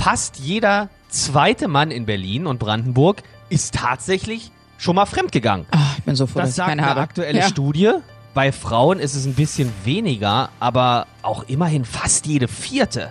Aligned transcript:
fast 0.00 0.38
jeder 0.38 0.88
zweite 1.08 1.68
Mann 1.68 1.90
in 1.90 2.06
Berlin 2.06 2.46
und 2.46 2.58
Brandenburg 2.58 3.22
ist 3.48 3.74
tatsächlich 3.74 4.52
schon 4.78 4.94
mal 4.96 5.06
fremdgegangen. 5.06 5.66
Ach, 5.70 5.98
ich 5.98 6.04
bin 6.04 6.14
so 6.14 6.26
froh, 6.26 6.40
Das 6.40 6.48
dass 6.48 6.50
ich 6.50 6.56
sagt 6.56 6.68
keinen 6.68 6.80
eine 6.80 6.88
habe. 6.90 7.00
aktuelle 7.00 7.38
ja. 7.40 7.48
Studie. 7.48 7.92
Bei 8.34 8.52
Frauen 8.52 9.00
ist 9.00 9.14
es 9.14 9.24
ein 9.26 9.34
bisschen 9.34 9.72
weniger, 9.84 10.50
aber 10.60 11.06
auch 11.22 11.44
immerhin 11.48 11.84
fast 11.84 12.26
jede 12.26 12.46
vierte. 12.46 13.10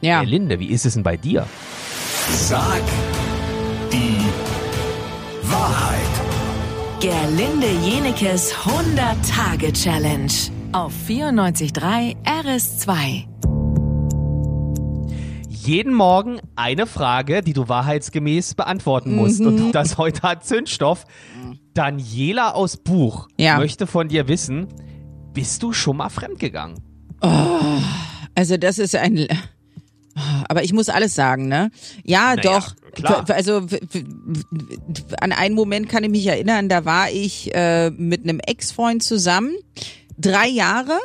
Ja. 0.00 0.18
Hey, 0.20 0.26
Linde, 0.26 0.58
wie 0.58 0.66
ist 0.66 0.84
es 0.84 0.94
denn 0.94 1.02
bei 1.04 1.16
dir? 1.16 1.46
Sag 2.30 2.82
die 3.92 4.18
Wahrheit. 5.42 5.98
Gerlinde 7.00 7.68
Jenekes 7.84 8.52
100-Tage-Challenge 8.54 10.32
auf 10.72 10.92
94.3 11.08 12.16
RS2. 12.24 13.26
Jeden 15.64 15.94
Morgen 15.94 16.40
eine 16.56 16.86
Frage, 16.86 17.40
die 17.42 17.52
du 17.52 17.68
wahrheitsgemäß 17.68 18.54
beantworten 18.54 19.14
musst. 19.14 19.40
Mhm. 19.40 19.46
Und 19.46 19.72
das 19.72 19.96
heute 19.96 20.22
hat 20.22 20.44
Zündstoff. 20.44 21.04
Daniela 21.74 22.52
aus 22.52 22.76
Buch 22.76 23.28
Ja. 23.38 23.58
möchte 23.58 23.86
von 23.86 24.08
dir 24.08 24.26
wissen, 24.28 24.66
bist 25.32 25.62
du 25.62 25.72
schon 25.72 25.96
mal 25.98 26.08
fremdgegangen? 26.08 26.78
Also 28.34 28.56
das 28.56 28.78
ist 28.78 28.96
ein. 28.96 29.26
Aber 30.48 30.62
ich 30.64 30.72
muss 30.72 30.88
alles 30.88 31.14
sagen, 31.14 31.48
ne? 31.48 31.70
Ja, 32.04 32.34
Naja, 32.34 32.58
doch. 32.58 32.74
klar. 32.94 33.24
Also 33.30 33.64
an 35.20 35.32
einen 35.32 35.54
Moment 35.54 35.88
kann 35.88 36.04
ich 36.04 36.10
mich 36.10 36.26
erinnern, 36.26 36.68
da 36.68 36.84
war 36.84 37.10
ich 37.10 37.54
äh, 37.54 37.90
mit 37.90 38.24
einem 38.24 38.40
Ex-Freund 38.40 39.02
zusammen. 39.02 39.54
Drei 40.18 40.48
Jahre. 40.48 40.98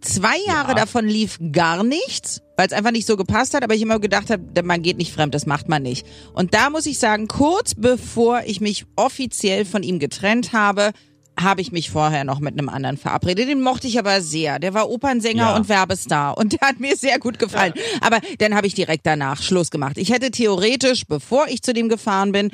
Zwei 0.00 0.36
Jahre 0.46 0.68
Ja. 0.70 0.74
davon 0.74 1.06
lief 1.06 1.38
gar 1.52 1.82
nichts, 1.84 2.40
weil 2.56 2.66
es 2.66 2.72
einfach 2.72 2.90
nicht 2.92 3.06
so 3.06 3.16
gepasst 3.16 3.54
hat, 3.54 3.62
aber 3.62 3.74
ich 3.74 3.82
immer 3.82 3.98
gedacht 4.00 4.30
habe, 4.30 4.62
man 4.62 4.82
geht 4.82 4.96
nicht 4.98 5.12
fremd, 5.12 5.34
das 5.34 5.46
macht 5.46 5.68
man 5.68 5.82
nicht. 5.82 6.06
Und 6.32 6.54
da 6.54 6.70
muss 6.70 6.86
ich 6.86 6.98
sagen, 6.98 7.28
kurz 7.28 7.74
bevor 7.74 8.42
ich 8.46 8.60
mich 8.60 8.86
offiziell 8.96 9.64
von 9.64 9.82
ihm 9.82 9.98
getrennt 9.98 10.52
habe, 10.52 10.92
habe 11.38 11.62
ich 11.62 11.72
mich 11.72 11.88
vorher 11.90 12.24
noch 12.24 12.40
mit 12.40 12.52
einem 12.58 12.68
anderen 12.68 12.98
verabredet. 12.98 13.48
Den 13.48 13.62
mochte 13.62 13.86
ich 13.86 13.98
aber 13.98 14.20
sehr. 14.20 14.58
Der 14.58 14.74
war 14.74 14.90
Opernsänger 14.90 15.42
Ja. 15.50 15.56
und 15.56 15.68
Werbestar 15.70 16.36
und 16.36 16.52
der 16.52 16.60
hat 16.68 16.80
mir 16.80 16.96
sehr 16.96 17.18
gut 17.18 17.38
gefallen. 17.38 17.72
Aber 18.02 18.20
dann 18.38 18.54
habe 18.54 18.66
ich 18.66 18.74
direkt 18.74 19.06
danach 19.06 19.40
Schluss 19.40 19.70
gemacht. 19.70 19.96
Ich 19.96 20.10
hätte 20.12 20.30
theoretisch, 20.30 21.04
bevor 21.06 21.46
ich 21.48 21.62
zu 21.62 21.72
dem 21.72 21.88
gefahren 21.88 22.32
bin, 22.32 22.50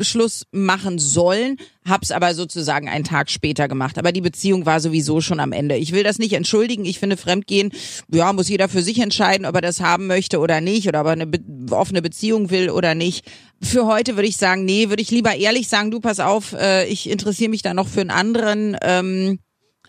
Schluss 0.00 0.44
machen 0.52 0.98
sollen, 0.98 1.56
hab's 1.86 2.10
aber 2.10 2.34
sozusagen 2.34 2.88
einen 2.88 3.04
Tag 3.04 3.30
später 3.30 3.68
gemacht. 3.68 3.98
Aber 3.98 4.12
die 4.12 4.20
Beziehung 4.20 4.66
war 4.66 4.80
sowieso 4.80 5.20
schon 5.20 5.40
am 5.40 5.52
Ende. 5.52 5.76
Ich 5.76 5.92
will 5.92 6.02
das 6.02 6.18
nicht 6.18 6.32
entschuldigen. 6.32 6.84
Ich 6.84 6.98
finde 6.98 7.16
Fremdgehen, 7.16 7.72
ja, 8.12 8.32
muss 8.32 8.48
jeder 8.48 8.68
für 8.68 8.82
sich 8.82 8.98
entscheiden, 8.98 9.46
ob 9.46 9.54
er 9.54 9.60
das 9.60 9.80
haben 9.80 10.06
möchte 10.06 10.38
oder 10.38 10.60
nicht 10.60 10.88
oder 10.88 11.00
ob 11.00 11.06
er 11.06 11.12
eine 11.12 11.26
be 11.26 11.40
offene 11.70 12.02
Beziehung 12.02 12.50
will 12.50 12.70
oder 12.70 12.94
nicht. 12.94 13.26
Für 13.62 13.86
heute 13.86 14.16
würde 14.16 14.28
ich 14.28 14.36
sagen, 14.36 14.64
nee, 14.64 14.88
würde 14.88 15.02
ich 15.02 15.10
lieber 15.10 15.34
ehrlich 15.34 15.68
sagen, 15.68 15.90
du 15.90 16.00
pass 16.00 16.20
auf, 16.20 16.52
äh, 16.52 16.86
ich 16.86 17.08
interessiere 17.08 17.50
mich 17.50 17.62
da 17.62 17.74
noch 17.74 17.88
für 17.88 18.00
einen 18.00 18.10
anderen. 18.10 18.76
Ähm, 18.82 19.38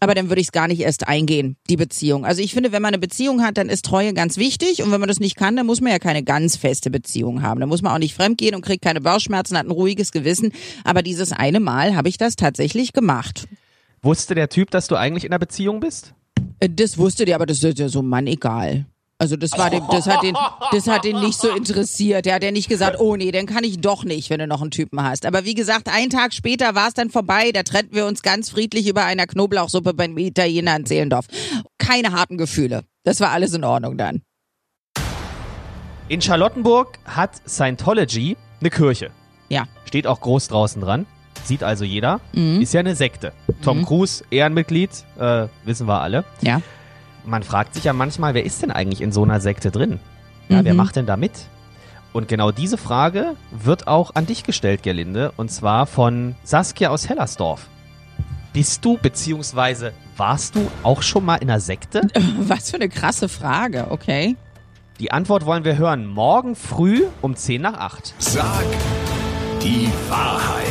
aber 0.06 0.14
dann 0.14 0.30
würde 0.30 0.39
ich 0.39 0.48
es 0.48 0.52
gar 0.52 0.67
nicht 0.67 0.81
erst 0.81 1.08
eingehen, 1.08 1.58
die 1.67 1.78
Beziehung. 1.78 2.25
Also 2.25 2.44
ich 2.44 2.53
finde, 2.53 2.72
wenn 2.72 2.81
man 2.84 2.89
eine 2.89 3.00
Beziehung 3.00 3.42
hat, 3.42 3.58
dann 3.58 3.70
ist 3.70 3.86
Treue 3.86 4.14
ganz 4.14 4.38
wichtig. 4.38 4.84
Und 4.84 4.92
wenn 4.92 5.00
man 5.00 5.09
das 5.09 5.20
nicht 5.20 5.36
kann, 5.36 5.56
dann 5.56 5.66
muss 5.66 5.81
man 5.81 5.92
ja 5.92 5.97
keine 5.97 6.22
ganz 6.22 6.56
feste 6.58 6.92
Beziehung 6.92 7.42
haben. 7.42 7.59
Dann 7.59 7.70
muss 7.70 7.81
man 7.81 7.92
auch 7.92 7.97
nicht 7.97 8.14
fremdgehen 8.14 8.53
und 8.53 8.62
kriegt 8.62 8.84
keine 8.84 9.02
Bauchschmerzen, 9.02 9.58
hat 9.58 9.66
ein 9.66 9.72
ruhiges 9.72 10.12
Gewissen. 10.12 10.52
Aber 10.84 11.02
dieses 11.02 11.31
eine 11.31 11.59
Mal 11.59 11.95
habe 11.95 12.08
ich 12.08 12.20
das 12.20 12.36
tatsächlich 12.36 12.94
gemacht. 12.94 13.47
Wusste 14.03 14.36
der 14.36 14.50
Typ, 14.50 14.70
dass 14.70 14.88
du 14.88 14.95
eigentlich 14.95 15.23
in 15.23 15.31
einer 15.31 15.39
Beziehung 15.39 15.80
bist? 15.80 16.14
Äh, 16.59 16.69
Das 16.69 17.00
wusste 17.00 17.25
der, 17.25 17.34
aber 17.36 17.47
das 17.47 17.64
ist 17.64 17.80
ja 17.80 17.90
so 17.90 18.03
Mann 18.03 18.28
egal. 18.28 18.86
Also 19.18 19.38
das 19.38 19.58
war 19.58 19.70
dem, 19.70 19.84
das 19.90 20.08
hat 20.08 20.24
den, 20.24 20.36
das 20.72 20.88
hat 20.88 21.06
den 21.06 21.22
nicht 21.22 21.40
so 21.40 21.50
interessiert. 21.50 22.26
Der 22.26 22.36
hat 22.36 22.44
ja 22.44 22.52
nicht 22.52 22.68
gesagt, 22.68 23.00
oh 23.00 23.16
nee, 23.16 23.32
dann 23.32 23.46
kann 23.46 23.64
ich 23.64 23.80
doch 23.80 24.04
nicht, 24.04 24.30
wenn 24.30 24.40
du 24.40 24.48
noch 24.48 24.62
einen 24.62 24.72
Typen 24.72 25.02
hast. 25.02 25.26
Aber 25.26 25.46
wie 25.46 25.54
gesagt, 25.54 25.88
einen 25.88 26.10
Tag 26.10 26.34
später 26.34 26.76
war 26.76 26.90
es 26.90 26.96
dann 26.96 27.09
vorbei. 27.09 27.52
Da 27.54 27.64
trennten 27.64 27.96
wir 27.96 28.08
uns 28.08 28.24
ganz 28.24 28.50
friedlich 28.50 28.88
über 28.88 29.06
einer 29.06 29.25
Knoblauchsuppe 29.25 29.94
beim 29.94 30.18
Italiener 30.18 30.75
in 30.75 30.86
Zehlendorf. 30.86 31.28
Keine 31.78 32.12
harten 32.12 32.38
Gefühle. 32.38 32.84
Das 33.04 33.22
war 33.22 33.31
alles 33.31 33.54
in 33.54 33.64
Ordnung 33.64 33.98
dann. 33.98 34.22
In 36.09 36.22
Charlottenburg 36.22 37.00
hat 37.06 37.42
Scientology 37.48 38.36
eine 38.59 38.70
Kirche. 38.70 39.12
Ja. 39.48 39.66
Steht 39.86 40.08
auch 40.08 40.20
groß 40.20 40.50
draußen 40.50 40.81
dran. 40.81 41.06
Sieht 41.46 41.64
also 41.64 41.86
jeder. 41.86 42.20
Mhm. 42.34 42.62
Ist 42.62 42.74
ja 42.74 42.81
eine 42.81 42.96
Sekte. 42.96 43.31
Tom 43.64 43.86
Cruise, 43.86 44.25
Ehrenmitglied, 44.30 44.90
äh, 45.18 45.48
wissen 45.64 45.88
wir 45.88 46.02
alle. 46.02 46.25
Ja. 46.42 46.62
Man 47.25 47.44
fragt 47.44 47.74
sich 47.74 47.84
ja 47.84 47.94
manchmal, 47.94 48.34
wer 48.34 48.46
ist 48.46 48.62
denn 48.62 48.72
eigentlich 48.72 49.02
in 49.02 49.12
so 49.12 49.24
einer 49.24 49.40
Sekte 49.40 49.72
drin? 49.72 50.00
Ja, 50.50 50.63
Wer 50.63 50.74
Mhm. 50.74 50.78
macht 50.78 50.96
denn 50.96 51.06
da 51.08 51.18
mit? 51.18 51.31
Und 52.13 52.28
genau 52.28 52.52
diese 52.52 52.78
Frage 52.78 53.36
wird 53.52 53.88
auch 53.88 54.12
an 54.16 54.25
dich 54.25 54.44
gestellt, 54.44 54.84
Gerlinde, 54.84 55.34
und 55.38 55.50
zwar 55.52 55.86
von 55.88 56.36
Saskia 56.44 56.90
aus 56.90 57.09
Hellersdorf. 57.09 57.68
Bist 58.53 58.86
du, 58.86 58.97
beziehungsweise 58.97 59.91
warst 60.16 60.56
du 60.56 60.69
auch 60.84 61.02
schon 61.02 61.25
mal 61.25 61.36
in 61.38 61.50
einer 61.50 61.59
Sekte? 61.59 62.02
Was 62.40 62.69
für 62.69 62.78
eine 62.78 62.88
krasse 62.90 63.28
Frage, 63.28 63.88
okay. 63.90 64.36
Die 65.00 65.12
Antwort 65.12 65.46
wollen 65.46 65.66
wir 65.66 65.78
hören 65.78 66.06
morgen 66.07 66.56
früh 66.56 67.03
um 67.22 67.36
10 67.36 67.62
nach 67.63 67.74
8. 67.74 68.13
Sag 68.19 68.63
die 69.62 69.90
Wahrheit. 70.07 70.63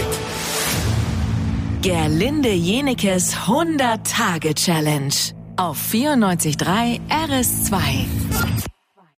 Gerlinde 1.83 2.53
Jenekes 2.53 3.37
100-Tage-Challenge 3.47 5.13
auf 5.57 5.79
94.3 5.93 7.01
RS2. 7.09 8.74